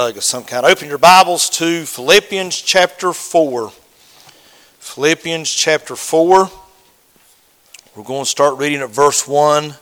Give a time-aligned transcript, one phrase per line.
[0.00, 0.64] of some kind.
[0.64, 3.70] Open your Bibles to Philippians chapter 4.
[4.78, 6.50] Philippians chapter 4.
[7.94, 9.74] We're going to start reading at verse 1.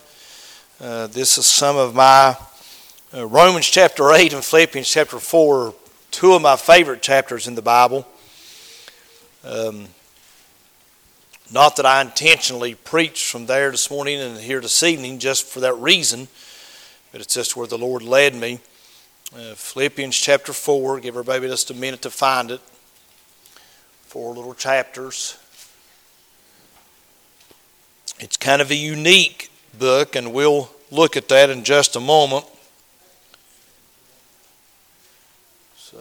[0.81, 2.37] Uh, this is some of my
[3.15, 5.73] uh, Romans chapter 8 and Philippians chapter 4,
[6.11, 8.05] two of my favorite chapters in the Bible.
[9.45, 9.87] Um,
[11.53, 15.61] not that I intentionally preached from there this morning and here this evening just for
[15.61, 16.27] that reason,
[17.13, 18.59] but it's just where the Lord led me.
[19.37, 21.01] Uh, Philippians chapter 4.
[21.01, 22.63] Give everybody just a minute to find it.
[24.07, 25.39] Four little chapters.
[28.19, 32.47] It's kind of a unique book, and we'll look at that in just a moment.
[35.77, 35.99] So,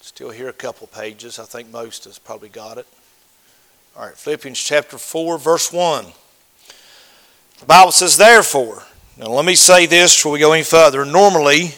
[0.00, 1.38] still here a couple pages.
[1.38, 2.88] I think most has probably got it.
[3.96, 6.06] All right, Philippians chapter 4, verse 1.
[7.60, 8.82] The Bible says, Therefore,
[9.20, 11.04] now, let me say this before we go any further.
[11.04, 11.74] Normally,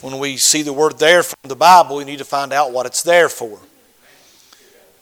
[0.00, 2.86] when we see the word there from the Bible, we need to find out what
[2.86, 3.58] it's there for.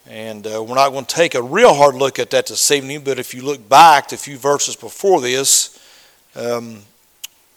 [0.05, 3.05] And uh, we're not going to take a real hard look at that this evening,
[3.05, 5.79] but if you look back to a few verses before this,
[6.35, 6.81] um,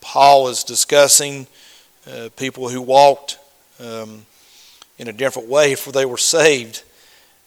[0.00, 1.48] Paul is discussing
[2.08, 3.40] uh, people who walked
[3.80, 4.26] um,
[4.96, 6.84] in a different way before they were saved.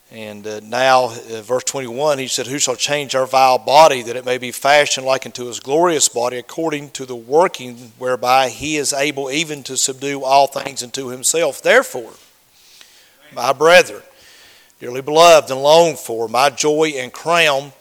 [0.10, 4.16] And uh, now, uh, verse 21, he said, Who shall change our vile body that
[4.16, 8.78] it may be fashioned like unto his glorious body, according to the working whereby he
[8.78, 11.62] is able even to subdue all things unto himself?
[11.62, 12.14] Therefore,
[13.34, 14.02] my brethren,
[14.80, 17.74] dearly beloved and longed for, my joy and crown,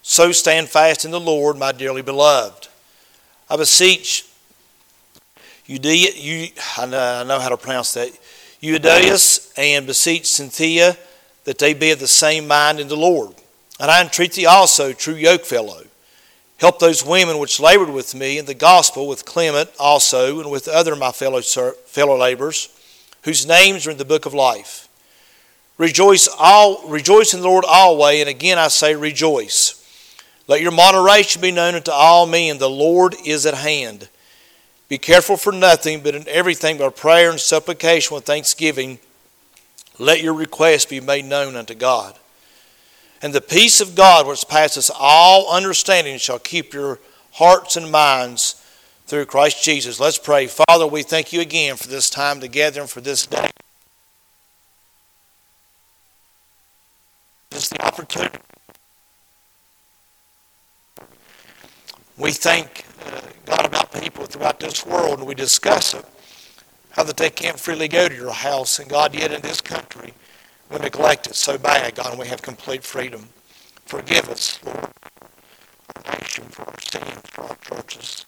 [0.00, 2.68] so stand fast in the Lord, my dearly beloved.
[3.50, 4.26] I beseech
[5.66, 8.10] you, you I know how to pronounce that,
[8.62, 10.96] Euodias and beseech Cynthia
[11.44, 13.34] that they be of the same mind in the Lord.
[13.78, 15.86] And I entreat thee also, true yokefellow,
[16.58, 20.68] help those women which labored with me in the gospel, with Clement also, and with
[20.68, 22.68] other my fellow, fellow laborers,
[23.22, 24.88] whose names are in the book of life.
[25.78, 29.76] Rejoice, all, rejoice in the Lord always, and again I say rejoice.
[30.46, 32.58] Let your moderation be known unto all men.
[32.58, 34.08] The Lord is at hand.
[34.88, 38.98] Be careful for nothing, but in everything by prayer and supplication with thanksgiving
[40.00, 42.18] let your request be made known unto God.
[43.20, 46.98] And the peace of God, which passes all understanding, shall keep your
[47.32, 48.64] hearts and minds
[49.06, 50.00] through Christ Jesus.
[50.00, 50.46] Let's pray.
[50.46, 53.50] Father, we thank you again for this time together and for this day.
[57.52, 58.38] Is the opportunity.
[62.16, 66.06] We thank uh, God about people throughout this world and we discuss it
[66.90, 68.78] how that they can't freely go to your house.
[68.78, 70.14] And God, yet in this country,
[70.70, 73.28] we neglect it so bad, God, and we have complete freedom.
[73.86, 74.88] Forgive us, Lord,
[75.96, 78.26] our nation, for our sins, for our churches.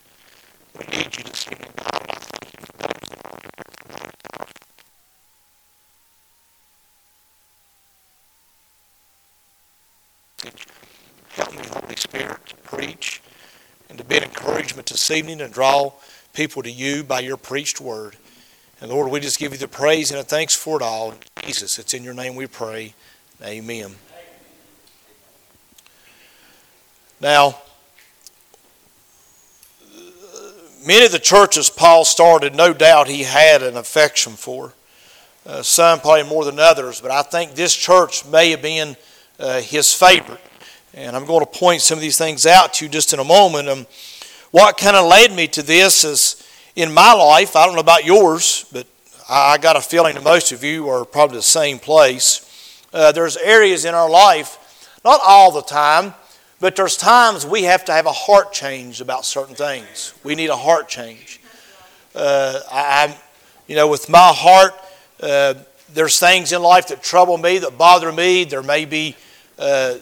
[0.79, 1.93] We need you to see in God.
[11.31, 13.23] Help me, Holy Spirit, to preach
[13.89, 15.93] and to be an encouragement this evening and draw
[16.35, 18.17] people to you by your preached word.
[18.83, 21.15] And Lord, we just give you the praise and the thanks for it all.
[21.45, 22.95] Jesus, it's in your name we pray.
[23.41, 23.93] Amen.
[27.21, 27.59] Now,
[30.85, 34.73] many of the churches Paul started, no doubt he had an affection for.
[35.47, 38.97] Uh, some probably more than others, but I think this church may have been
[39.39, 40.41] uh, his favorite.
[40.93, 43.25] And I'm going to point some of these things out to you just in a
[43.25, 43.69] moment.
[43.69, 43.87] Um,
[44.51, 46.42] what kind of led me to this is
[46.75, 48.87] in my life, I don't know about yours, but
[49.29, 52.49] I got a feeling that most of you are probably the same place.
[52.93, 56.15] Uh, there's areas in our life, not all the time,
[56.61, 60.15] but there's times we have to have a heart change about certain things.
[60.23, 61.41] We need a heart change.
[62.15, 63.15] Uh, I, am
[63.67, 64.75] you know, with my heart,
[65.21, 65.55] uh,
[65.93, 68.45] there's things in life that trouble me, that bother me.
[68.45, 69.17] There may be
[69.59, 69.95] uh,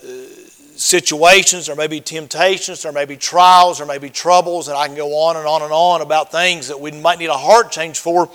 [0.80, 4.86] situations, there may be temptations, there may be trials, there may be troubles, and I
[4.86, 7.70] can go on and on and on about things that we might need a heart
[7.70, 8.30] change for.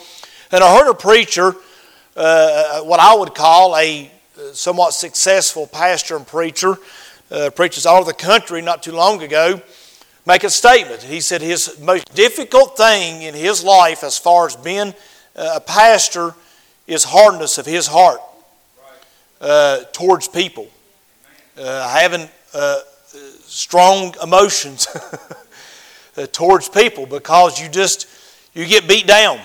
[0.51, 1.55] And I heard a preacher,
[2.15, 4.11] uh, what I would call a
[4.53, 6.77] somewhat successful pastor and preacher,
[7.31, 9.59] uh, preaches all over the country not too long ago,
[10.27, 11.01] make a statement.
[11.01, 14.93] He said his most difficult thing in his life, as far as being
[15.35, 16.35] a pastor,
[16.85, 18.21] is hardness of his heart
[19.41, 20.69] uh, towards people
[21.57, 22.79] uh, having uh,
[23.45, 24.87] strong emotions
[26.17, 28.07] uh, towards people because you just
[28.53, 29.39] you get beat down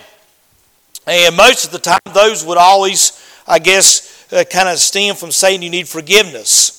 [1.07, 5.31] and most of the time those would always i guess uh, kind of stem from
[5.31, 6.77] saying you need forgiveness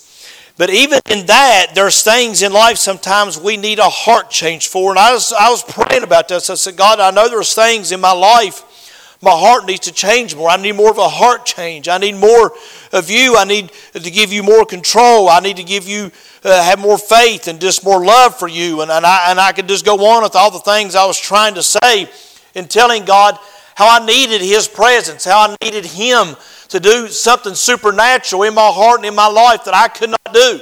[0.57, 4.91] But even in that, there's things in life sometimes we need a heart change for.
[4.91, 6.51] And I was, I was praying about this.
[6.51, 8.63] I said, God, I know there's things in my life
[9.21, 10.49] my heart needs to change more.
[10.49, 11.87] I need more of a heart change.
[11.87, 12.53] I need more
[12.91, 13.37] of you.
[13.37, 15.29] I need to give you more control.
[15.29, 16.11] I need to give you,
[16.43, 18.81] uh, have more faith and just more love for you.
[18.81, 21.19] And, and, I, and I could just go on with all the things I was
[21.19, 22.09] trying to say
[22.55, 23.37] in telling God
[23.75, 26.35] how I needed His presence, how I needed Him
[26.69, 30.33] to do something supernatural in my heart and in my life that I could not
[30.33, 30.61] do.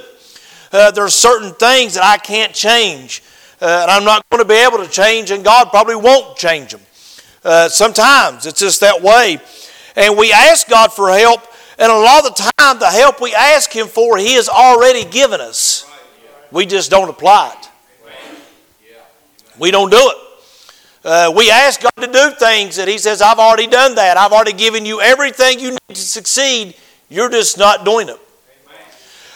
[0.72, 3.22] Uh, there are certain things that I can't change,
[3.60, 6.72] uh, and I'm not going to be able to change, and God probably won't change
[6.72, 6.80] them.
[7.44, 9.38] Uh, sometimes it's just that way.
[9.96, 11.42] And we ask God for help,
[11.78, 15.04] and a lot of the time, the help we ask Him for, He has already
[15.04, 15.90] given us.
[16.52, 17.68] We just don't apply it.
[19.58, 20.16] We don't do it.
[21.02, 24.16] Uh, we ask God to do things that He says, I've already done that.
[24.16, 26.74] I've already given you everything you need to succeed.
[27.08, 28.18] You're just not doing it.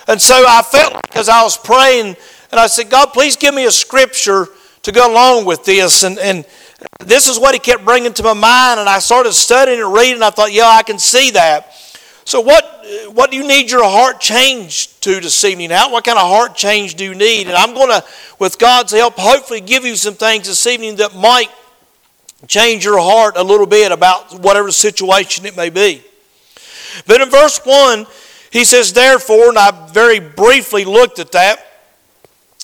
[0.07, 2.17] And so I felt because I was praying,
[2.51, 4.49] and I said, God, please give me a scripture
[4.83, 6.03] to go along with this.
[6.03, 6.45] And, and
[7.05, 10.23] this is what he kept bringing to my mind, and I started studying and reading.
[10.23, 11.73] I thought, yeah, I can see that.
[12.27, 15.71] So, what, what do you need your heart changed to this evening?
[15.71, 17.47] How, what kind of heart change do you need?
[17.47, 18.05] And I'm going to,
[18.39, 21.51] with God's help, hopefully give you some things this evening that might
[22.47, 26.03] change your heart a little bit about whatever situation it may be.
[27.07, 28.07] But in verse 1,
[28.51, 31.67] he says, Therefore, and I very briefly looked at that.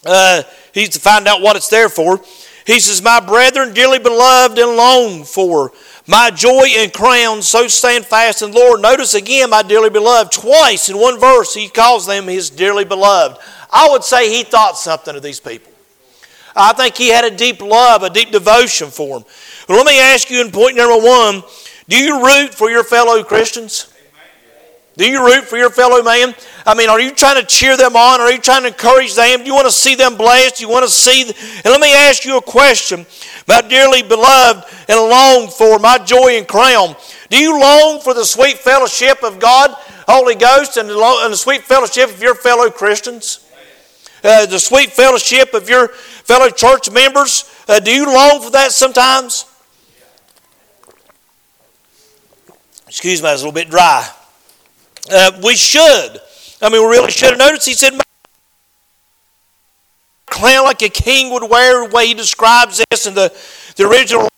[0.06, 0.42] Uh,
[0.72, 2.20] he's to find out what it's there for.
[2.66, 5.72] He says, My brethren, dearly beloved and longed for,
[6.06, 8.80] my joy and crown, so stand fast in the Lord.
[8.80, 13.38] Notice again, my dearly beloved, twice in one verse, he calls them his dearly beloved.
[13.70, 15.72] I would say he thought something of these people.
[16.56, 19.28] I think he had a deep love, a deep devotion for them.
[19.68, 21.42] But let me ask you in point number one
[21.88, 23.92] do you root for your fellow Christians?
[25.00, 26.34] Do you root for your fellow man?
[26.66, 28.20] I mean, are you trying to cheer them on?
[28.20, 29.38] Are you trying to encourage them?
[29.38, 30.58] Do you want to see them blessed?
[30.58, 31.24] Do you want to see.
[31.24, 31.34] The...
[31.64, 33.06] And let me ask you a question,
[33.48, 36.94] my dearly beloved and longed for, my joy and crown.
[37.30, 39.70] Do you long for the sweet fellowship of God,
[40.06, 43.48] Holy Ghost, and the sweet fellowship of your fellow Christians?
[44.22, 47.50] Uh, the sweet fellowship of your fellow church members?
[47.66, 49.46] Uh, do you long for that sometimes?
[52.86, 54.06] Excuse me, I was a little bit dry.
[55.10, 56.20] Uh, we should.
[56.60, 57.66] I mean, we really should have noticed.
[57.66, 57.94] He said,
[60.26, 63.32] crown like a king would wear, the way he describes this in the,
[63.76, 64.28] the original.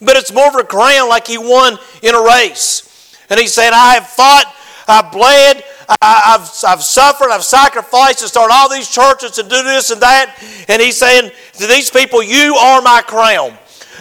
[0.00, 3.16] But it's more of a crown like he won in a race.
[3.30, 4.54] And he said, I have fought,
[4.86, 5.64] I've bled,
[6.00, 10.00] I, have I've suffered, I've sacrificed to start all these churches to do this and
[10.00, 10.36] that.
[10.68, 13.56] And he's saying to these people, You are my crown.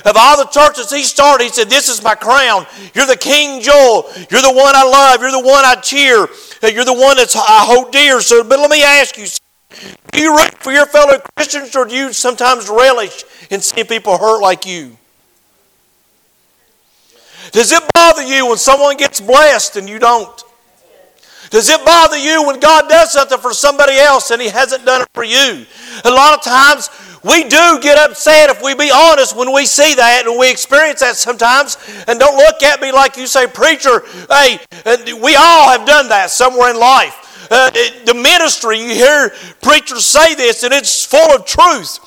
[0.07, 2.65] Of all the churches he started, he said, This is my crown.
[2.93, 4.09] You're the King Joel.
[4.31, 5.19] You're the one I love.
[5.19, 6.27] You're the one I cheer.
[6.63, 8.21] You're the one that I hold dear.
[8.21, 9.27] So, but let me ask you,
[10.13, 14.17] do you root for your fellow Christians or do you sometimes relish in seeing people
[14.17, 14.95] hurt like you?
[17.51, 20.43] Does it bother you when someone gets blessed and you don't?
[21.49, 25.01] Does it bother you when God does something for somebody else and He hasn't done
[25.01, 25.65] it for you?
[26.05, 26.89] A lot of times
[27.27, 31.01] we do get upset if we be honest when we see that and we experience
[31.01, 31.77] that sometimes.
[32.07, 34.59] And don't look at me like you say, Preacher, hey,
[35.21, 37.47] we all have done that somewhere in life.
[37.49, 37.71] Uh,
[38.05, 39.31] the ministry, you hear
[39.61, 41.99] preachers say this, and it's full of truth.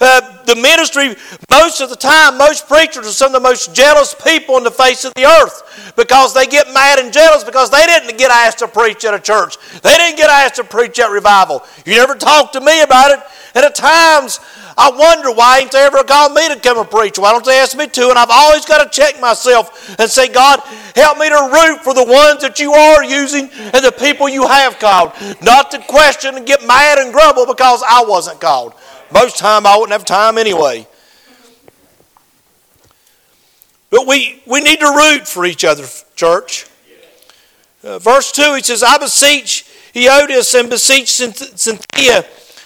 [0.00, 1.16] Uh, the ministry,
[1.50, 4.70] most of the time, most preachers are some of the most jealous people on the
[4.70, 8.60] face of the earth because they get mad and jealous because they didn't get asked
[8.60, 9.56] to preach at a church.
[9.82, 11.64] They didn't get asked to preach at revival.
[11.84, 13.18] You never talk to me about it.
[13.56, 14.38] And at times,
[14.80, 17.18] I wonder why ain't they ever called me to come and preach?
[17.18, 18.10] Why don't they ask me to?
[18.10, 20.60] And I've always got to check myself and say, God,
[20.94, 24.46] help me to root for the ones that you are using and the people you
[24.46, 25.14] have called.
[25.42, 28.72] Not to question and get mad and grumble because I wasn't called.
[29.12, 30.86] Most time I wouldn't have time anyway.
[33.90, 36.66] But we, we need to root for each other, church.
[37.82, 42.24] Uh, verse 2, he says, I beseech Euodias and beseech Cynthia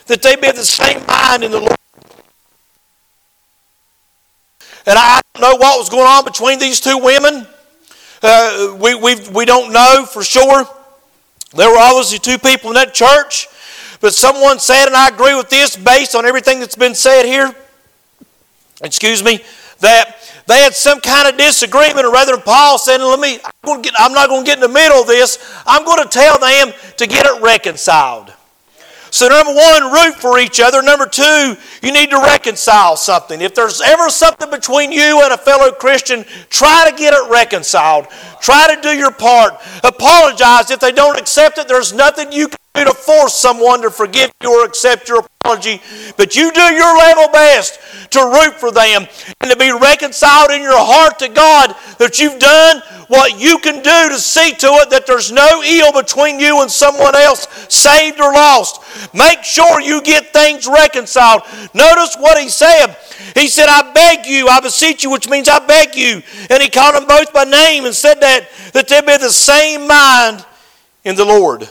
[0.08, 1.76] that they be of the same mind in the Lord.
[4.86, 7.46] And I don't know what was going on between these two women.
[8.22, 10.64] Uh, we, we, we don't know for sure.
[11.54, 13.48] There were obviously two people in that church.
[14.00, 17.54] But someone said, and I agree with this based on everything that's been said here,
[18.82, 19.40] excuse me,
[19.78, 23.94] that they had some kind of disagreement, or rather, Paul said, Let me, I'm, get,
[23.96, 25.38] I'm not going to get in the middle of this.
[25.66, 28.32] I'm going to tell them to get it reconciled.
[29.12, 30.80] So, number one, root for each other.
[30.80, 33.42] Number two, you need to reconcile something.
[33.42, 38.06] If there's ever something between you and a fellow Christian, try to get it reconciled.
[38.40, 39.60] Try to do your part.
[39.84, 41.68] Apologize if they don't accept it.
[41.68, 45.80] There's nothing you can you to force someone to forgive you or accept your apology,
[46.16, 47.78] but you do your level best
[48.10, 49.06] to root for them
[49.40, 53.82] and to be reconciled in your heart to God that you've done what you can
[53.82, 58.18] do to see to it that there's no ill between you and someone else, saved
[58.18, 58.80] or lost.
[59.12, 61.42] Make sure you get things reconciled.
[61.74, 62.96] Notice what he said.
[63.34, 66.22] He said, I beg you, I beseech you, which means I beg you.
[66.48, 69.86] And he called them both by name and said that, that they be the same
[69.86, 70.46] mind
[71.04, 71.68] in the Lord.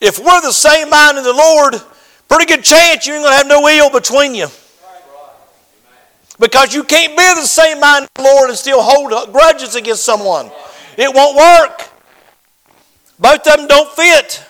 [0.00, 1.74] If we're the same mind in the Lord,
[2.28, 4.48] pretty good chance you ain't going to have no ill between you.
[6.38, 10.04] Because you can't be the same mind in the Lord and still hold grudges against
[10.04, 10.50] someone.
[10.96, 11.90] It won't work.
[13.18, 14.42] Both of them don't fit.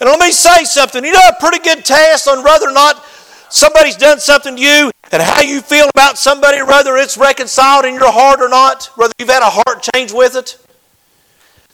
[0.00, 1.02] And let me say something.
[1.02, 3.02] You know a pretty good test on whether or not
[3.48, 7.94] somebody's done something to you and how you feel about somebody, whether it's reconciled in
[7.94, 10.58] your heart or not, whether you've had a heart change with it?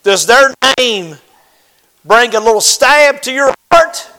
[0.05, 1.17] Does their name
[2.05, 4.11] bring a little stab to your heart?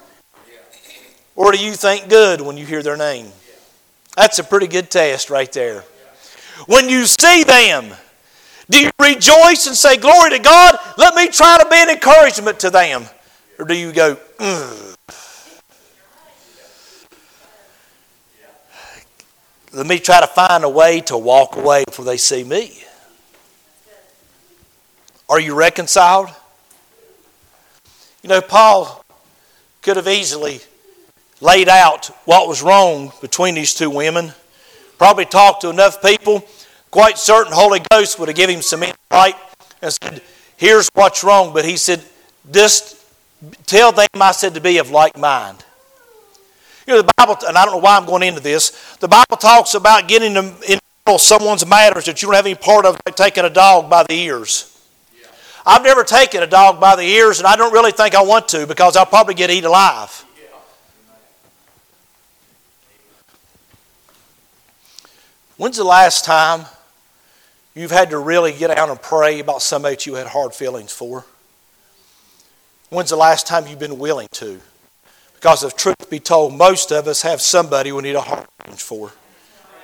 [1.36, 3.28] Or do you think good when you hear their name?
[4.16, 5.84] That's a pretty good test right there.
[6.68, 7.94] When you see them,
[8.70, 12.60] do you rejoice and say, Glory to God, let me try to be an encouragement
[12.60, 13.06] to them?
[13.58, 14.96] Or do you go, Ugh.
[19.74, 22.84] Let me try to find a way to walk away before they see me.
[25.30, 26.30] Are you reconciled?
[28.22, 29.04] You know, Paul
[29.82, 30.62] could have easily
[31.40, 34.34] laid out what was wrong between these two women,
[34.98, 36.46] probably talked to enough people.
[36.92, 39.36] Quite certain Holy Ghost would have given him some insight
[39.82, 40.22] and said,
[40.58, 41.54] Here's what's wrong.
[41.54, 42.04] But he said,
[42.52, 43.04] Just
[43.66, 45.64] tell them I said to be of like mind.
[46.86, 49.38] You know, the Bible, and I don't know why I'm going into this, the Bible
[49.38, 50.80] talks about getting in
[51.18, 54.14] someone's matters that you don't have any part of, like taking a dog by the
[54.14, 54.71] ears.
[55.66, 58.48] I've never taken a dog by the ears, and I don't really think I want
[58.50, 60.26] to because I'll probably get eaten alive.
[65.58, 66.66] When's the last time
[67.76, 70.92] you've had to really get out and pray about somebody that you had hard feelings
[70.92, 71.24] for?
[72.90, 74.60] When's the last time you've been willing to?
[75.36, 78.82] Because if truth be told, most of us have somebody we need a heart change
[78.82, 79.12] for.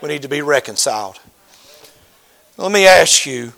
[0.01, 1.19] We need to be reconciled.
[2.57, 3.53] Let me ask you,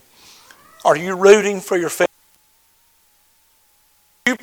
[0.83, 2.08] are you rooting for your family?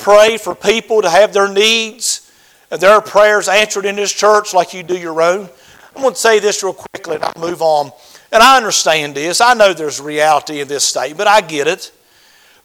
[0.07, 2.31] Pray for people to have their needs
[2.71, 5.49] and their prayers answered in this church like you do your own.
[5.97, 7.91] I'm going to say this real quickly and I'll move on.
[8.31, 9.41] And I understand this.
[9.41, 11.29] I know there's reality in this statement.
[11.29, 11.91] I get it.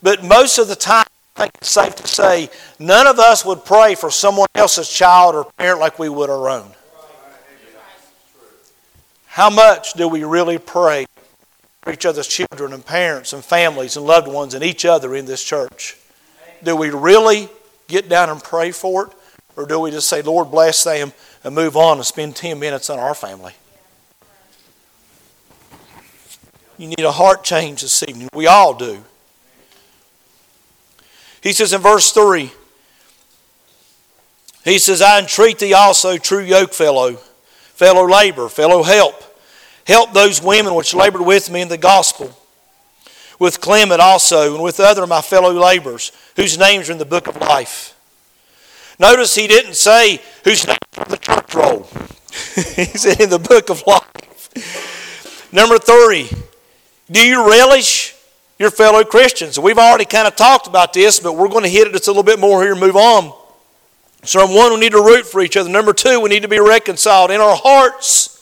[0.04, 3.66] But most of the time, I think it's safe to say none of us would
[3.66, 6.70] pray for someone else's child or parent like we would our own.
[9.26, 11.08] How much do we really pray
[11.82, 15.26] for each other's children and parents and families and loved ones and each other in
[15.26, 15.98] this church?
[16.64, 17.50] Do we really
[17.88, 19.14] get down and pray for it?
[19.56, 21.14] Or do we just say, Lord, bless them
[21.44, 23.54] and move on and spend 10 minutes on our family?
[26.78, 28.30] You need a heart change this evening.
[28.34, 29.04] We all do.
[31.42, 32.52] He says in verse 3,
[34.64, 39.16] he says, I entreat thee also, true yoke fellow, fellow labor, fellow help.
[39.88, 42.38] Help those women which labored with me in the gospel
[43.42, 47.06] with Clement also, and with other of my fellow laborers, whose names are in the
[47.06, 47.98] book of life.
[49.00, 51.88] Notice he didn't say whose names are the church roll.
[52.76, 55.50] he said in the book of life.
[55.52, 56.30] Number three,
[57.10, 58.16] do you relish
[58.60, 59.58] your fellow Christians?
[59.58, 62.12] We've already kind of talked about this, but we're going to hit it just a
[62.12, 63.34] little bit more here and move on.
[64.24, 65.68] So, number one, we need to root for each other.
[65.68, 68.38] Number two, we need to be reconciled in our hearts.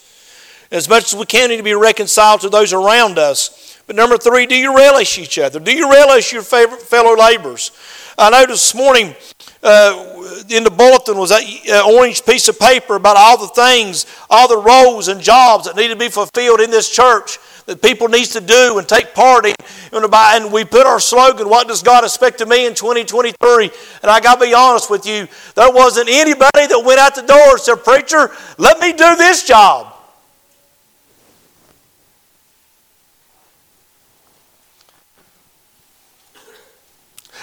[0.72, 3.69] As much as we can, we need to be reconciled to those around us.
[3.90, 5.60] But number three, do you relish each other?
[5.60, 7.72] Do you relish your favorite fellow laborers?
[8.20, 9.16] I know this morning
[9.64, 14.06] uh, in the bulletin was an uh, orange piece of paper about all the things,
[14.30, 18.08] all the roles and jobs that need to be fulfilled in this church that people
[18.08, 19.56] needs to do and take part in.
[19.92, 23.72] And we put our slogan, What does God expect of me in 2023?
[24.04, 27.24] And I got to be honest with you, there wasn't anybody that went out the
[27.24, 28.30] door and said, Preacher,
[28.60, 29.96] let me do this job.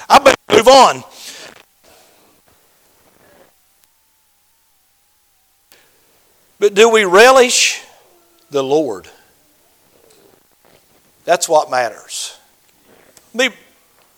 [0.09, 1.03] I better move on.
[6.59, 7.83] But do we relish
[8.51, 9.09] the Lord?
[11.25, 12.39] That's what matters.
[13.35, 13.57] Let me,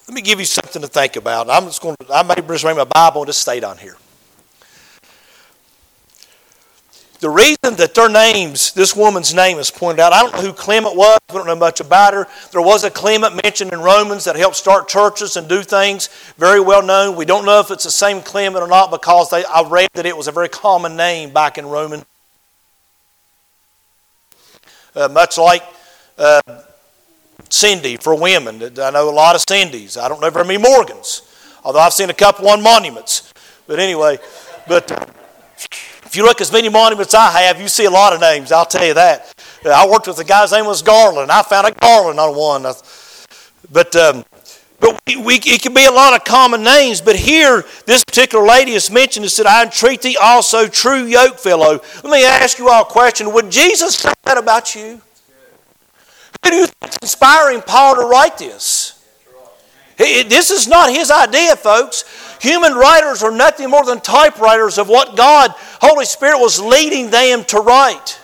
[0.06, 1.50] let me give you something to think about.
[1.50, 3.96] I'm just going to, I may just bring my Bible and just stay down here.
[7.20, 10.52] The reason that their names, this woman's name is pointed out, I don't know who
[10.52, 12.28] Clement was, we don't know much about her.
[12.52, 16.60] There was a Clement mentioned in Romans that helped start churches and do things, very
[16.60, 17.16] well known.
[17.16, 20.06] We don't know if it's the same Clement or not because they, I read that
[20.06, 22.04] it was a very common name back in Roman.
[24.94, 25.64] Uh, much like
[26.18, 26.40] uh,
[27.50, 28.62] Cindy for women.
[28.78, 30.00] I know a lot of Cindys.
[30.00, 31.22] I don't know very many Morgans,
[31.64, 33.32] although I've seen a couple on monuments.
[33.66, 34.18] But anyway,
[34.66, 35.14] but
[36.08, 38.64] if you look as many monuments I have, you see a lot of names, I'll
[38.64, 39.30] tell you that.
[39.66, 41.30] I worked with a guy's name was Garland.
[41.30, 42.62] I found a Garland on one.
[43.70, 44.24] But, um,
[44.80, 47.02] but we, we, it can be a lot of common names.
[47.02, 51.38] But here, this particular lady is mentioned and said, I entreat thee also, true yoke
[51.38, 51.78] fellow.
[52.02, 53.30] Let me ask you all a question.
[53.34, 55.02] Would Jesus say that about you?
[56.42, 59.04] Who do you think is inspiring Paul to write this?
[59.98, 62.04] This is not his idea, folks.
[62.40, 67.44] Human writers are nothing more than typewriters of what God, Holy Spirit, was leading them
[67.46, 68.18] to write.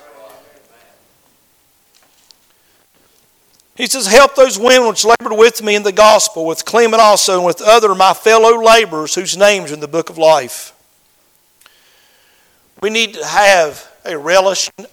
[3.76, 7.38] He says, Help those women which labored with me in the gospel, with Clement also,
[7.38, 10.72] and with other my fellow laborers whose names are in the book of life.
[12.80, 14.86] We need to have a relishing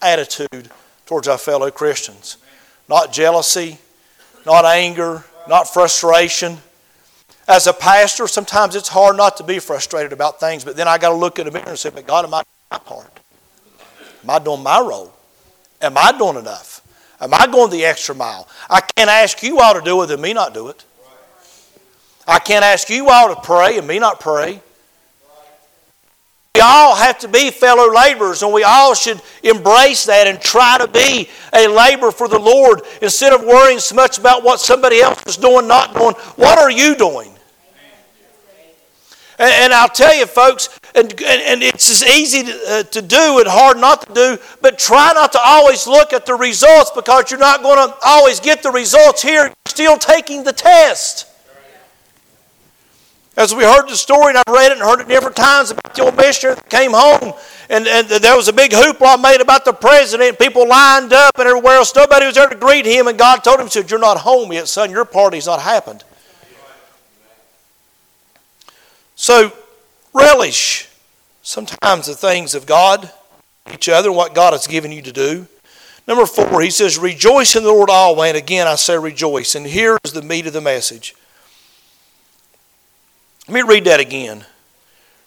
[0.00, 0.70] attitude
[1.04, 2.38] towards our fellow Christians.
[2.88, 3.78] Not jealousy,
[4.46, 6.58] not anger, not frustration.
[7.48, 10.98] As a pastor, sometimes it's hard not to be frustrated about things, but then I
[10.98, 13.20] got to look in the mirror and say, But God, am I doing my part?
[14.24, 15.12] Am I doing my role?
[15.80, 16.82] Am I doing enough?
[17.20, 18.48] Am I going the extra mile?
[18.68, 20.84] I can't ask you all to do it and me not do it.
[22.26, 24.60] I can't ask you all to pray and me not pray.
[26.56, 30.78] We all have to be fellow laborers, and we all should embrace that and try
[30.78, 35.00] to be a laborer for the Lord instead of worrying so much about what somebody
[35.00, 36.14] else is doing, not doing.
[36.36, 37.35] What are you doing?
[39.38, 43.38] And, and I'll tell you, folks, and, and, it's as easy to, uh, to do
[43.38, 47.30] and hard not to do, but try not to always look at the results because
[47.30, 49.44] you're not going to always get the results here.
[49.44, 51.26] You're still taking the test.
[53.36, 55.94] As we heard the story, and I've read it and heard it different times about
[55.94, 57.34] the old missionary that came home,
[57.68, 60.38] and, and there was a big hoopla made about the president.
[60.38, 61.94] People lined up and everywhere else.
[61.94, 64.68] Nobody was there to greet him, and God told him, said, You're not home yet,
[64.68, 64.90] son.
[64.90, 66.04] Your party's not happened.
[69.26, 69.50] So,
[70.14, 70.88] relish
[71.42, 73.10] sometimes the things of God,
[73.74, 75.48] each other, what God has given you to do.
[76.06, 78.28] Number four, he says, Rejoice in the Lord always.
[78.28, 79.56] And again, I say rejoice.
[79.56, 81.16] And here is the meat of the message.
[83.48, 84.44] Let me read that again.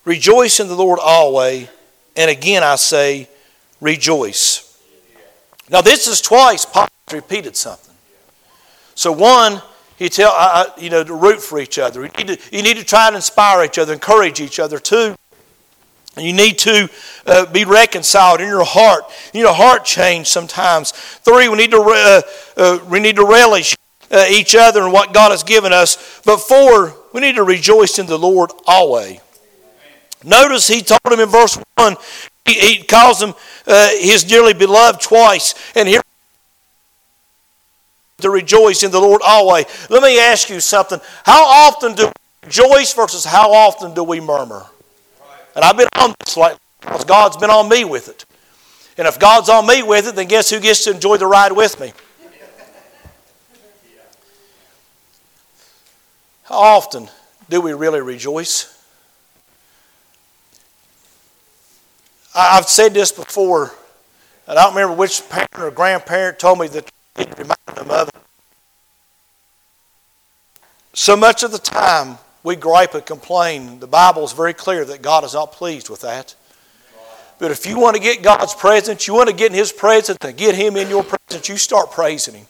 [0.05, 1.67] Rejoice in the Lord always.
[2.15, 3.27] And again I say,
[3.81, 4.81] rejoice.
[5.69, 7.95] Now, this is twice Paul repeated something.
[8.95, 9.61] So, one,
[9.99, 12.01] he tell uh, you know to root for each other.
[12.01, 14.79] You need to, you need to try and inspire each other, encourage each other.
[14.79, 15.13] Two,
[16.17, 16.89] you need to
[17.27, 19.03] uh, be reconciled in your heart.
[19.33, 20.91] You need a heart change sometimes.
[20.91, 22.21] Three, we need to uh,
[22.57, 23.75] uh we need to relish
[24.09, 26.21] uh, each other and what God has given us.
[26.25, 29.19] But four, we need to rejoice in the Lord always.
[30.23, 31.95] Notice he told him in verse 1,
[32.45, 33.33] he, he calls him
[33.65, 35.55] uh, his dearly beloved twice.
[35.75, 36.01] And here
[38.19, 39.65] to rejoice in the Lord always.
[39.89, 40.99] Let me ask you something.
[41.25, 42.11] How often do we
[42.47, 44.65] rejoice versus how often do we murmur?
[45.55, 48.25] And I've been on this lately because God's been on me with it.
[48.97, 51.53] And if God's on me with it, then guess who gets to enjoy the ride
[51.53, 51.93] with me?
[56.43, 57.07] How often
[57.49, 58.75] do we really rejoice?
[62.33, 63.73] I've said this before,
[64.47, 68.07] and I don't remember which parent or grandparent told me that it reminded them of
[68.09, 68.15] it.
[70.93, 73.79] So much of the time we gripe and complain.
[73.79, 76.35] The Bible is very clear that God is not pleased with that.
[77.37, 80.17] But if you want to get God's presence, you want to get in His presence
[80.21, 82.45] and get Him in your presence, you start praising Him.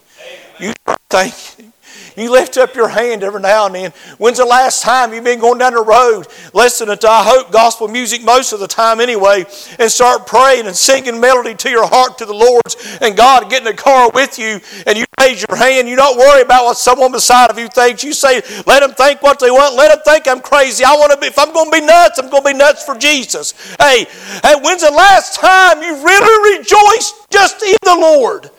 [0.60, 1.74] You start thanking Him.
[2.20, 3.92] You lift up your hand every now and then.
[4.18, 7.88] When's the last time you've been going down the road listening to, I hope, gospel
[7.88, 9.46] music most of the time anyway,
[9.80, 13.60] and start praying and singing melody to your heart to the Lord's and God get
[13.60, 15.88] in the car with you and you raise your hand.
[15.88, 18.04] You don't worry about what someone beside of you thinks.
[18.04, 19.76] You say, let them think what they want.
[19.76, 20.84] Let them think I'm crazy.
[20.84, 22.84] I want to be, if I'm going to be nuts, I'm going to be nuts
[22.84, 23.54] for Jesus.
[23.80, 24.06] Hey,
[24.44, 28.50] hey, when's the last time you really rejoiced just in the Lord?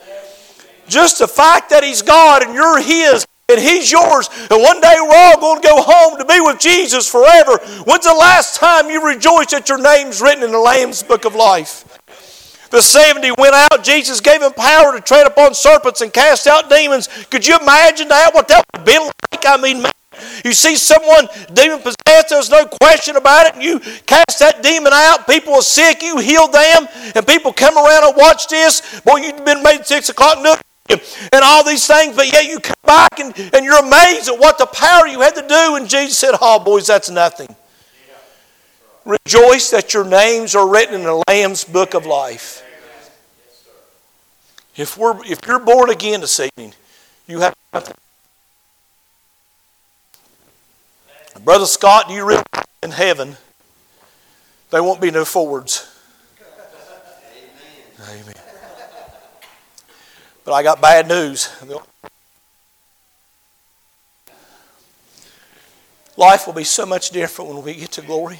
[0.87, 4.29] Just the fact that He's God and you're His and He's yours.
[4.49, 7.57] And one day we're all going to go home to be with Jesus forever.
[7.85, 11.35] When's the last time you rejoiced that your name's written in the Lamb's Book of
[11.35, 11.85] Life?
[12.71, 13.83] The 70 went out.
[13.83, 17.09] Jesus gave them power to tread upon serpents and cast out demons.
[17.29, 18.33] Could you imagine that?
[18.33, 19.45] What that would have been like?
[19.45, 19.91] I mean, man,
[20.45, 24.93] You see someone demon possessed, there's no question about it, and you cast that demon
[24.93, 25.27] out.
[25.27, 29.01] People are sick, you heal them, and people come around and watch this.
[29.01, 30.55] Boy, you've been made six o'clock noon
[30.91, 34.57] and all these things, but yet you come back and, and you're amazed at what
[34.57, 35.75] the power you had to do.
[35.75, 37.55] And Jesus said, Oh, boys, that's nothing.
[39.05, 42.63] Rejoice that your names are written in the Lamb's book of life.
[44.75, 46.73] If, we're, if you're born again this evening,
[47.27, 47.95] you have nothing.
[51.43, 52.45] Brother Scott, do you realize
[52.83, 53.37] in heaven
[54.69, 55.87] there won't be no forwards?
[57.99, 58.21] Amen.
[58.21, 58.50] Amen.
[60.43, 61.49] But I got bad news.
[66.17, 68.39] Life will be so much different when we get to glory.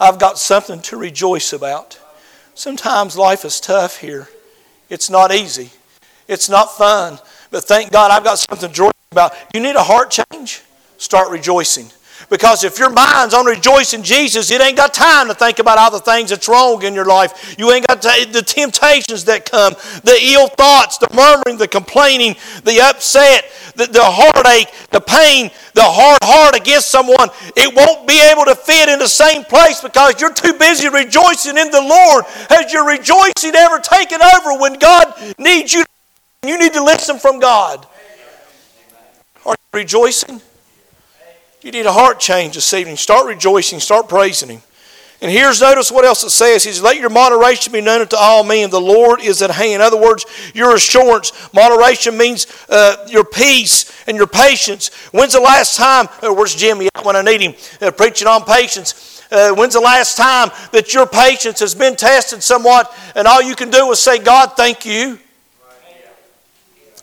[0.00, 2.00] I've got something to rejoice about.
[2.54, 4.28] Sometimes life is tough here.
[4.90, 5.70] It's not easy.
[6.28, 7.18] It's not fun.
[7.50, 9.34] But thank God I've got something to rejoice about.
[9.54, 10.62] You need a heart change?
[10.98, 11.90] Start rejoicing.
[12.30, 15.90] Because if your mind's on rejoicing Jesus, it ain't got time to think about all
[15.90, 17.54] the things that's wrong in your life.
[17.58, 22.36] You ain't got to, the temptations that come, the ill thoughts, the murmuring, the complaining,
[22.64, 23.44] the upset,
[23.76, 27.28] the, the heartache, the pain, the hard heart against someone.
[27.56, 31.56] It won't be able to fit in the same place because you're too busy rejoicing
[31.56, 32.24] in the Lord.
[32.50, 35.84] Has your rejoicing ever taken over when God needs you?
[36.44, 37.86] You need to listen from God.
[39.46, 40.40] Are you rejoicing?
[41.62, 42.96] You need a heart change this evening.
[42.96, 44.62] Start rejoicing, start praising Him.
[45.20, 46.64] And here's notice what else it says.
[46.64, 48.70] He says, Let your moderation be known unto all men.
[48.70, 49.74] The Lord is at hand.
[49.74, 51.30] In other words, your assurance.
[51.54, 54.88] Moderation means uh, your peace and your patience.
[55.12, 59.22] When's the last time, uh, where's Jimmy when I need him, uh, preaching on patience?
[59.30, 63.54] Uh, when's the last time that your patience has been tested somewhat and all you
[63.54, 65.20] can do is say, God, thank you?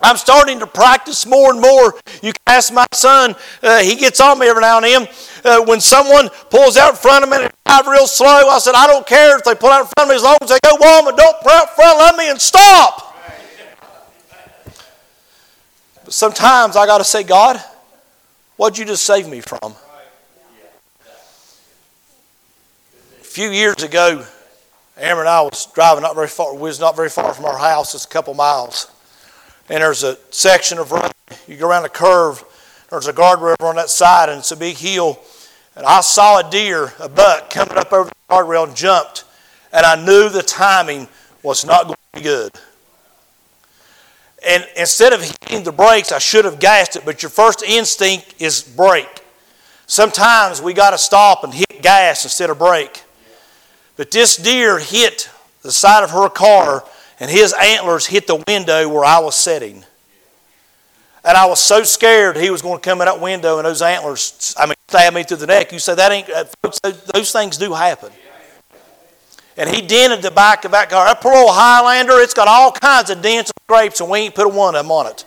[0.01, 1.93] I'm starting to practice more and more.
[2.21, 5.07] You can ask my son, uh, he gets on me every now and then.
[5.43, 8.75] Uh, when someone pulls out in front of me and drive real slow, I said,
[8.75, 10.59] I don't care if they pull out in front of me as long as they
[10.63, 13.15] go warm and don't pull out in front of me and stop.
[16.05, 17.62] But sometimes I got to say, God,
[18.55, 19.75] what'd you just save me from?
[23.19, 24.25] A few years ago,
[24.97, 27.57] Amber and I was driving not very far, we was not very far from our
[27.57, 28.91] house, it's a couple miles
[29.69, 31.12] and there's a section of road.
[31.47, 32.43] You go around a curve,
[32.89, 35.19] there's a guardrail on that side, and it's a big hill.
[35.75, 39.23] And I saw a deer, a buck, coming up over the guardrail and jumped,
[39.71, 41.08] and I knew the timing
[41.43, 42.51] was not going to be good.
[44.47, 48.36] And instead of hitting the brakes, I should have gassed it, but your first instinct
[48.39, 49.21] is brake.
[49.86, 53.03] Sometimes we got to stop and hit gas instead of brake.
[53.97, 55.29] But this deer hit
[55.62, 56.86] the side of her car
[57.19, 59.84] and his antlers hit the window where I was sitting.
[61.23, 63.82] And I was so scared he was going to come in that window and those
[63.82, 65.73] antlers, I mean, stab me through the neck.
[65.73, 68.12] You say that ain't, uh, folks, those things do happen.
[69.58, 71.05] And he dented the back of that car.
[71.05, 74.36] That poor old Highlander, it's got all kinds of dents and scrapes, and we ain't
[74.36, 75.25] put one of them on it.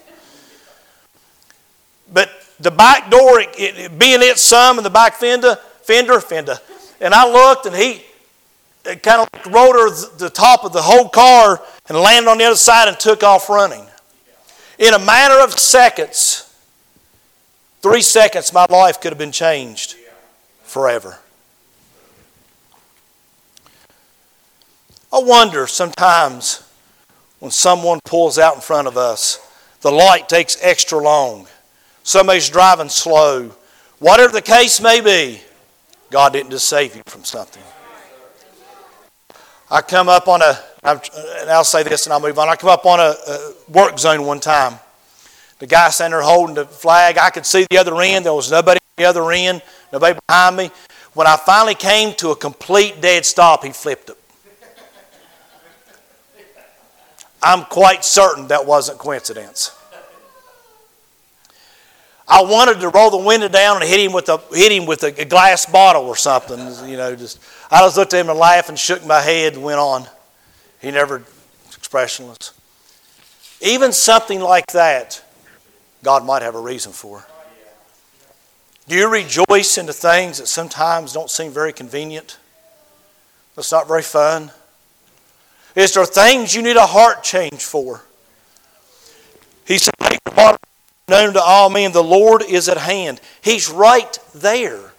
[2.10, 6.56] But the back door, it, it, being it some, and the back fender, fender, fender.
[6.98, 8.02] And I looked, and he,
[8.84, 12.88] kind of rolled the top of the whole car and landed on the other side
[12.88, 13.84] and took off running.
[14.78, 16.50] In a matter of seconds,
[17.82, 19.96] three seconds, my life could have been changed
[20.62, 21.18] forever.
[25.12, 26.66] I wonder sometimes
[27.40, 29.38] when someone pulls out in front of us,
[29.82, 31.46] the light takes extra long,
[32.04, 33.50] somebody's driving slow,
[33.98, 35.42] whatever the case may be,
[36.10, 37.62] God didn't just save you from something.
[39.70, 40.98] I come up on a, Uh,
[41.40, 42.48] and I'll say this and I'll move on.
[42.48, 44.78] I come up on a, a work zone one time.
[45.60, 48.26] The guy standing there holding the flag, I could see the other end.
[48.26, 50.70] There was nobody on the other end, nobody behind me.
[51.14, 54.18] When I finally came to a complete dead stop, he flipped it.
[57.42, 59.76] I'm quite certain that wasn't coincidence.
[62.26, 65.02] I wanted to roll the window down and hit him with a hit him with
[65.02, 66.58] a, glass bottle or something.
[66.88, 67.40] You know, just
[67.70, 70.06] I just looked at him and laughed and shook my head and went on.
[70.82, 71.22] He never
[71.74, 72.52] expressionless.
[73.62, 75.22] Even something like that,
[76.02, 77.24] God might have a reason for.
[78.88, 82.36] Do you rejoice in the things that sometimes don't seem very convenient?
[83.54, 84.50] That's not very fun.
[85.76, 88.02] Is there things you need a heart change for?
[89.64, 90.18] He said, Make
[91.08, 93.20] known to all men, the Lord is at hand.
[93.42, 94.91] He's right there.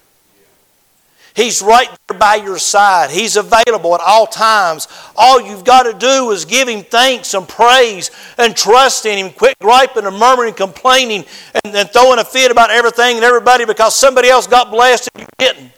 [1.36, 3.10] He's right there by your side.
[3.10, 4.88] He's available at all times.
[5.15, 9.34] All you've got to do is give Him thanks and praise and trust in Him.
[9.34, 11.26] Quit griping and murmuring complaining
[11.63, 15.22] and, and throwing a fit about everything and everybody because somebody else got blessed and
[15.22, 15.72] you didn't.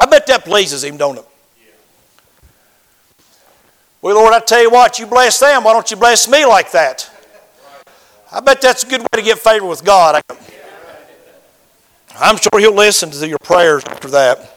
[0.00, 1.24] I bet that pleases Him, don't it?
[4.02, 5.64] Well, Lord, I tell you what, you bless them.
[5.64, 7.10] Why don't you bless me like that?
[8.32, 10.20] I bet that's a good way to get favor with God.
[12.20, 14.56] I'm sure He'll listen to your prayers after that.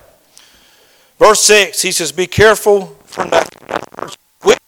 [1.20, 3.68] Verse 6, He says, Be careful for nothing.
[4.40, 4.60] Quit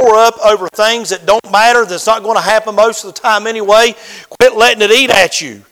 [0.00, 3.46] up over things that don't matter, that's not going to happen most of the time
[3.46, 3.94] anyway.
[4.40, 5.62] Quit letting it eat at you.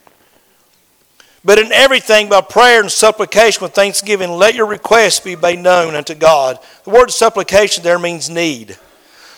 [1.44, 5.94] But in everything, by prayer and supplication with thanksgiving, let your requests be made known
[5.94, 6.58] unto God.
[6.82, 8.76] The word supplication there means need.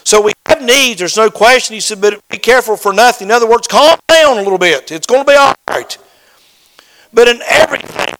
[0.05, 1.75] So we have needs, there's no question.
[1.75, 3.29] He said, but be careful for nothing.
[3.29, 4.91] In other words, calm down a little bit.
[4.91, 5.99] It's going to be all right.
[7.13, 8.15] But in everything,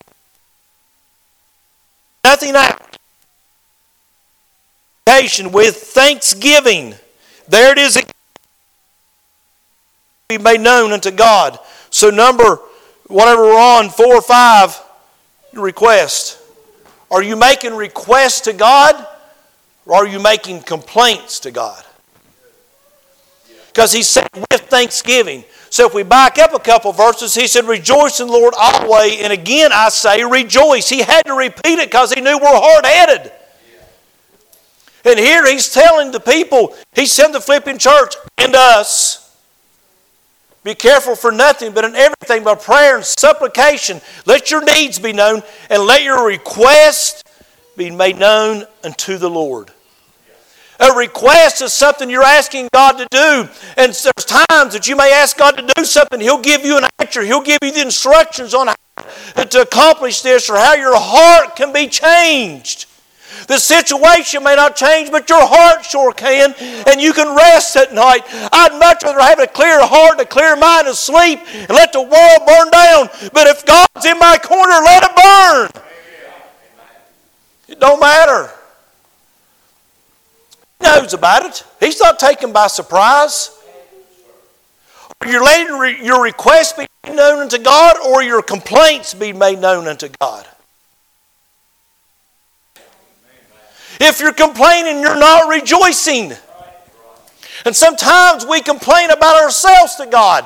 [2.25, 2.89] nothing out.
[5.51, 6.95] With thanksgiving.
[7.49, 7.99] There it is.
[10.29, 11.59] Be made known unto God.
[11.91, 12.61] So number
[13.09, 14.81] whatever we're on, four or five,
[15.55, 16.39] request.
[17.11, 18.95] Are you making requests to God
[19.87, 21.83] or are you making complaints to God?
[23.69, 25.45] Because he said with thanksgiving.
[25.71, 29.21] So if we back up a couple verses, he said, Rejoice in the Lord always.
[29.21, 30.89] And again, I say, rejoice.
[30.89, 33.33] He had to repeat it because he knew we're hard headed.
[35.05, 39.29] And here he's telling the people, he sent the Philippian church and us
[40.65, 44.01] be careful for nothing, but in everything by prayer and supplication.
[44.27, 47.27] Let your needs be known and let your request
[47.77, 49.71] be made known unto the Lord.
[50.81, 53.49] A request is something you're asking God to do.
[53.77, 56.21] And there's times that you may ask God to do something.
[56.21, 57.23] He'll give you an answer.
[57.23, 61.73] He'll give you the instructions on how to accomplish this or how your heart can
[61.73, 62.87] be changed.
[63.47, 66.55] The situation may not change, but your heart sure can,
[66.87, 68.23] and you can rest at night.
[68.53, 71.93] I'd much rather have a clear heart and a clear mind and sleep and let
[71.93, 73.09] the world burn down.
[73.33, 75.83] But if God's in my corner, let it burn.
[77.69, 78.51] It don't matter.
[80.81, 81.65] Knows about it.
[81.81, 83.51] He's not taken by surprise.
[85.27, 90.09] You're letting your requests be known unto God or your complaints be made known unto
[90.21, 90.47] God.
[94.01, 96.33] If you're complaining, you're not rejoicing.
[97.65, 100.45] And sometimes we complain about ourselves to God.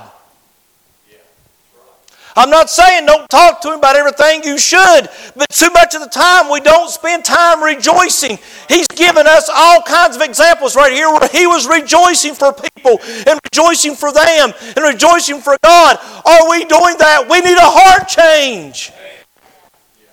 [2.36, 6.00] I'm not saying don't talk to Him about everything you should, but too much of
[6.00, 8.38] the time we don't spend time rejoicing.
[8.68, 12.98] He's given us all kinds of examples right here where He was rejoicing for people
[13.26, 15.98] and rejoicing for them and rejoicing for God.
[16.24, 17.26] Are we doing that?
[17.28, 18.92] We need a heart change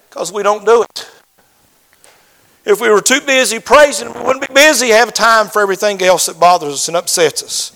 [0.10, 1.10] because we don't do it.
[2.66, 6.26] If we were too busy praising, we wouldn't be busy have time for everything else
[6.26, 7.72] that bothers us and upsets us.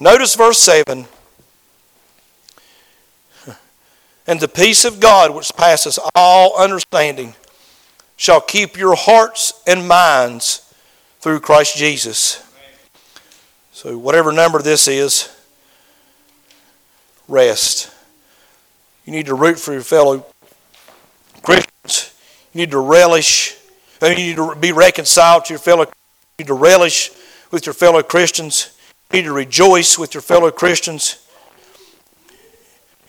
[0.00, 1.06] Notice verse 7.
[4.26, 7.34] And the peace of God, which passes all understanding,
[8.16, 10.74] shall keep your hearts and minds
[11.20, 12.42] through Christ Jesus.
[13.72, 15.34] So, whatever number this is,
[17.28, 17.92] rest.
[19.04, 20.26] You need to root for your fellow
[21.42, 22.12] Christians.
[22.52, 23.56] You need to relish
[24.02, 25.84] you need to be reconciled to your fellow.
[25.84, 27.10] You need to relish
[27.50, 28.76] with your fellow Christians.
[29.10, 31.25] You need to rejoice with your fellow Christians.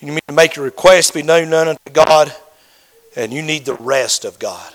[0.07, 2.33] You need to make your request be known unto God,
[3.17, 4.73] and you need the rest of God.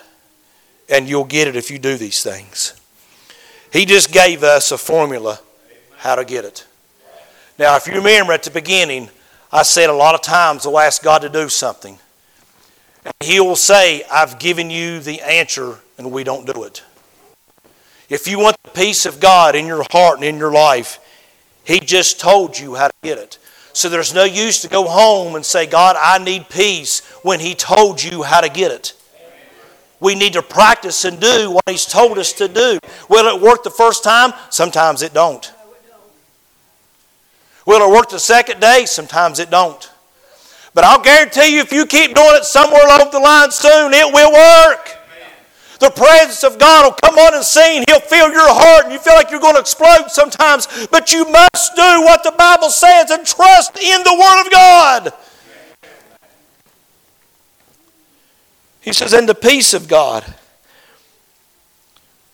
[0.91, 2.79] And you'll get it if you do these things.
[3.73, 5.41] He just gave us a formula
[5.97, 6.67] how to get it.
[7.59, 9.09] Now, if you remember at the beginning,
[9.51, 11.99] I said a lot of times we'll ask God to do something.
[13.03, 16.83] And He will say, I've given you the answer and we don't do it.
[18.11, 21.01] If you want the peace of God in your heart and in your life,
[21.65, 23.39] He just told you how to get it.
[23.73, 27.55] So there's no use to go home and say, God, I need peace when He
[27.55, 28.95] told you how to get it.
[30.01, 32.79] We need to practice and do what He's told us to do.
[33.09, 34.33] Will it work the first time?
[34.51, 35.53] Sometimes it don't.
[37.67, 38.85] Will it work the second day?
[38.87, 39.91] Sometimes it don't.
[40.75, 44.13] But I'll guarantee you, if you keep doing it somewhere along the line soon, it
[44.13, 44.99] will work.
[45.83, 47.83] The presence of God will come on and sing.
[47.89, 50.69] He'll fill your heart and you feel like you're going to explode sometimes.
[50.93, 55.13] But you must do what the Bible says and trust in the Word of God.
[58.81, 60.23] He says, and the peace of God,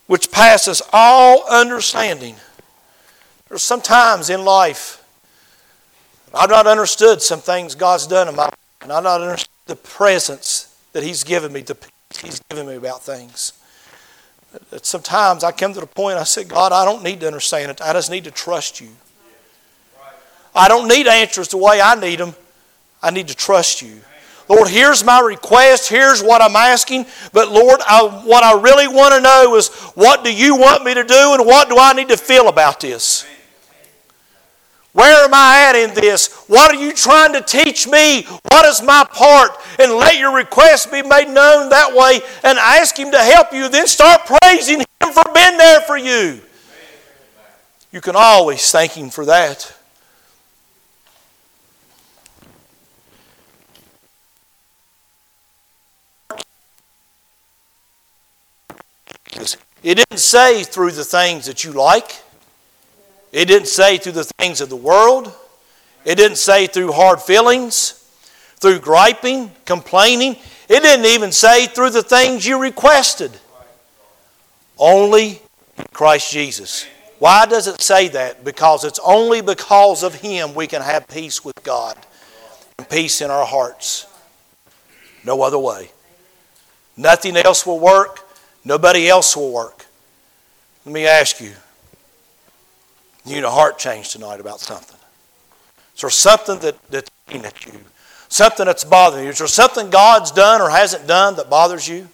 [0.08, 2.37] which passes all understanding.
[3.48, 5.02] There's sometimes in life,
[6.34, 9.76] I've not understood some things God's done in my life, and I've not understood the
[9.76, 11.78] presence that He's given me, the
[12.20, 13.52] He's given me about things.
[14.83, 17.81] Sometimes I come to the point I say, God, I don't need to understand it.
[17.81, 18.88] I just need to trust you.
[20.54, 22.35] I don't need answers the way I need them.
[23.02, 24.00] I need to trust you.
[24.48, 25.90] Lord, here's my request.
[25.90, 27.07] Here's what I'm asking.
[27.33, 30.94] But Lord, I, what I really want to know is what do you want me
[30.94, 33.26] to do and what do I need to feel about this?
[34.98, 36.26] Where am I at in this?
[36.48, 38.24] What are you trying to teach me?
[38.50, 39.52] What is my part?
[39.78, 43.68] And let your request be made known that way and ask Him to help you.
[43.68, 46.40] Then start praising Him for being there for you.
[47.92, 49.72] You can always thank Him for that.
[59.84, 62.20] It didn't say through the things that you like.
[63.32, 65.32] It didn't say through the things of the world.
[66.04, 67.92] It didn't say through hard feelings,
[68.56, 70.36] through griping, complaining.
[70.68, 73.32] It didn't even say through the things you requested.
[74.78, 75.42] Only
[75.92, 76.86] Christ Jesus.
[77.18, 78.44] Why does it say that?
[78.44, 81.96] Because it's only because of Him we can have peace with God
[82.78, 84.06] and peace in our hearts.
[85.24, 85.90] No other way.
[86.96, 88.20] Nothing else will work.
[88.64, 89.86] Nobody else will work.
[90.84, 91.52] Let me ask you
[93.28, 94.96] you need a heart change tonight about something.
[95.94, 97.72] Is there something that, that's eating at you?
[98.28, 99.30] Something that's bothering you?
[99.30, 102.08] Is there something God's done or hasn't done that bothers you?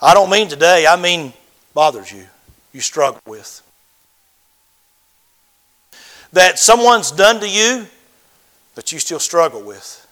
[0.00, 1.32] I don't mean today, I mean
[1.74, 2.24] bothers you,
[2.72, 3.62] you struggle with.
[6.32, 7.86] That someone's done to you
[8.74, 10.06] that you still struggle with.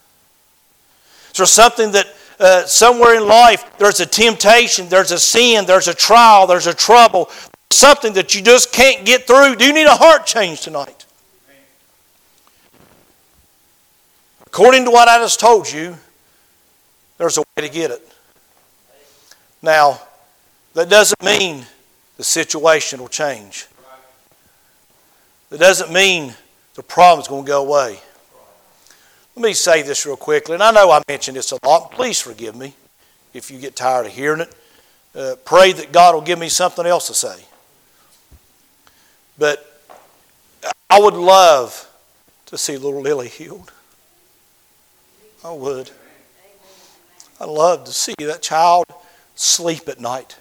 [1.30, 2.06] Is there something that
[2.40, 6.74] uh, somewhere in life there's a temptation, there's a sin, there's a trial, there's a
[6.74, 7.30] trouble,
[7.70, 11.05] something that you just can't get through, do you need a heart change tonight?
[14.46, 15.96] According to what I just told you,
[17.18, 18.07] there's a way to get it.
[19.62, 20.00] Now,
[20.74, 21.66] that doesn't mean
[22.16, 23.66] the situation will change.
[25.50, 26.35] That doesn't mean
[26.74, 27.98] the problem's going to go away.
[29.35, 31.92] Let me say this real quickly, and I know I mentioned this a lot.
[31.92, 32.74] Please forgive me
[33.35, 34.55] if you get tired of hearing it.
[35.14, 37.44] Uh, pray that God will give me something else to say.
[39.38, 39.83] But
[40.88, 41.90] I would love
[42.46, 43.72] to see little Lily healed.
[45.44, 45.90] I would.
[47.40, 48.87] I'd love to see that child
[49.35, 50.37] sleep at night.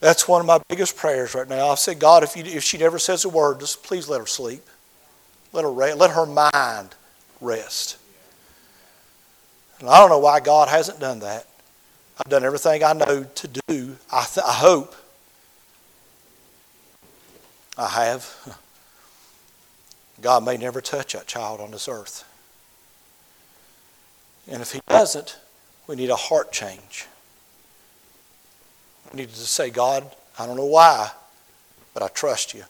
[0.00, 1.68] That's one of my biggest prayers right now.
[1.68, 4.26] I've said, God, if, you, if she never says a word, just please let her
[4.26, 4.62] sleep.
[5.52, 6.94] Let her, let her mind
[7.40, 7.96] rest.
[9.80, 11.46] And I don't know why God hasn't done that.
[12.18, 13.96] I've done everything I know to do.
[14.12, 14.94] I, th- I hope
[17.78, 18.58] I have.
[20.20, 22.24] God may never touch that child on this earth.
[24.48, 25.38] And if He doesn't,
[25.86, 27.06] we need a heart change.
[29.12, 31.10] We need to say, God, I don't know why,
[31.94, 32.64] but I trust you.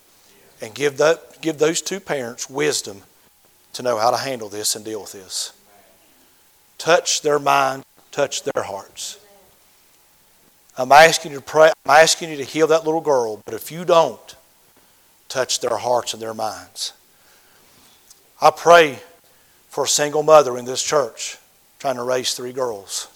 [0.61, 3.03] And give, that, give those two parents wisdom
[3.75, 5.53] to know how to handle this and deal with this.
[6.79, 9.19] Touch their mind, touch their hearts.
[10.79, 13.71] I'm asking you to pray, I'm asking you to heal that little girl, but if
[13.71, 14.36] you don't,
[15.29, 16.93] touch their hearts and their minds.
[18.41, 18.99] I pray
[19.69, 21.39] for a single mother in this church
[21.79, 23.09] trying to raise three girls.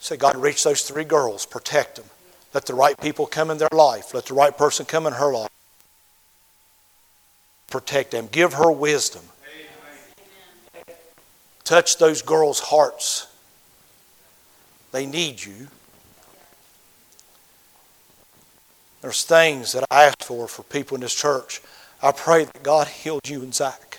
[0.00, 2.06] Say, God, reach those three girls, protect them.
[2.54, 4.12] Let the right people come in their life.
[4.12, 5.50] Let the right person come in her life.
[7.70, 8.28] Protect them.
[8.30, 9.22] Give her wisdom.
[11.64, 13.28] Touch those girls' hearts.
[14.90, 15.68] They need you.
[19.02, 21.60] There's things that I ask for for people in this church.
[22.00, 23.98] I pray that God healed you and Zach.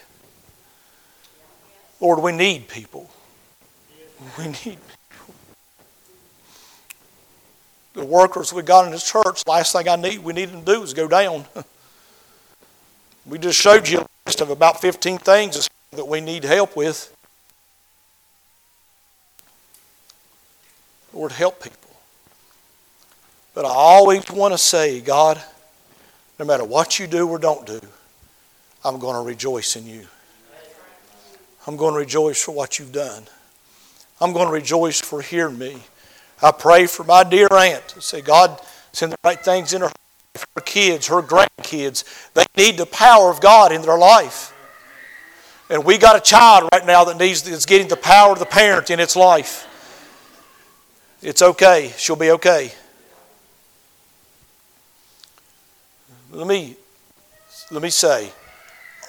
[2.00, 3.10] Lord, we need people.
[4.38, 5.36] We need people.
[7.94, 10.74] The workers we got in this church, last thing I need we need them to
[10.74, 11.46] do is go down.
[13.26, 17.16] We just showed you a list of about 15 things that we need help with.
[21.13, 21.83] Lord, help people.
[23.54, 25.42] But I always want to say, God,
[26.39, 27.80] no matter what you do or don't do,
[28.84, 30.08] I'm going to rejoice in you.
[31.68, 33.24] I'm going to rejoice for what you've done.
[34.20, 35.78] I'm going to rejoice for hearing me.
[36.42, 37.96] I pray for my dear aunt.
[38.00, 38.60] Say, God,
[38.92, 42.04] send the right things in her, life, her kids, her grandkids.
[42.34, 44.54] They need the power of God in their life.
[45.70, 48.46] And we got a child right now that needs is getting the power of the
[48.46, 49.68] parent in its life.
[51.21, 51.94] It's okay.
[51.98, 52.73] She'll be okay.
[56.34, 56.75] Let me,
[57.69, 58.31] let me say,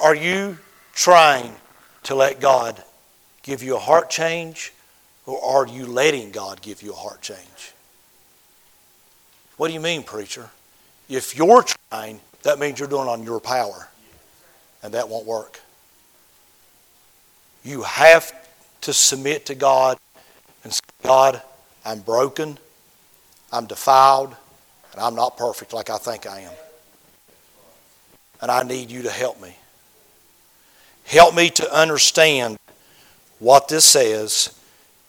[0.02, 0.58] are you
[0.92, 1.54] trying
[2.02, 2.82] to let God
[3.42, 4.72] give you a heart change
[5.26, 7.72] Or are you letting God give you a heart change?
[9.56, 10.50] What do you mean, preacher?
[11.08, 13.88] If you're trying, that means you're doing it on your power.
[14.82, 15.60] And that won't work.
[17.64, 18.34] You have
[18.82, 19.96] to submit to God
[20.62, 21.40] and say, God,
[21.86, 22.58] I'm broken,
[23.50, 24.36] I'm defiled,
[24.92, 26.52] and I'm not perfect like I think I am.
[28.44, 29.56] And I need you to help me.
[31.06, 32.58] Help me to understand
[33.38, 34.54] what this says.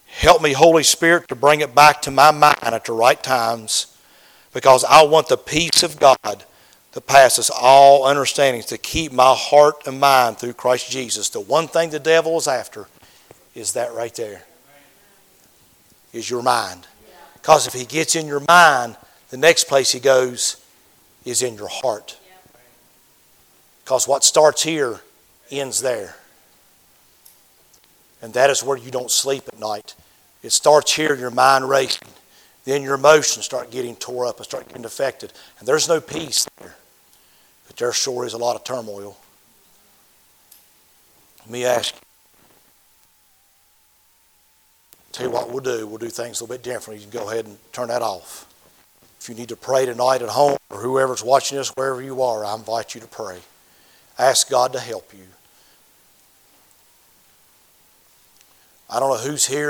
[0.05, 3.93] Help me, Holy Spirit, to bring it back to my mind at the right times
[4.53, 6.45] because I want the peace of God
[6.93, 11.27] that passes all understanding to keep my heart and mind through Christ Jesus.
[11.27, 12.87] The one thing the devil is after
[13.53, 14.43] is that right there.
[16.13, 16.87] Is your mind.
[17.33, 18.95] Because if he gets in your mind,
[19.29, 20.65] the next place he goes
[21.25, 22.17] is in your heart.
[23.85, 24.99] Because what starts here
[25.51, 26.15] ends there.
[28.19, 29.93] And that is where you don't sleep at night.
[30.41, 32.07] It starts here, your mind racing.
[32.63, 35.33] Then your emotions start getting tore up and start getting affected.
[35.59, 36.75] And there's no peace there.
[37.67, 39.17] But there sure is a lot of turmoil.
[41.41, 42.01] Let me ask you.
[45.11, 45.85] Tell you what we'll do.
[45.85, 47.05] We'll do things a little bit differently.
[47.05, 48.51] You can go ahead and turn that off.
[49.19, 52.43] If you need to pray tonight at home or whoever's watching this, wherever you are,
[52.43, 53.41] I invite you to pray.
[54.17, 55.25] Ask God to help you.
[58.89, 59.63] I don't know who's here